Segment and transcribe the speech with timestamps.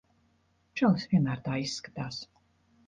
[0.81, 2.23] Čalis vienmēr tā izskatās.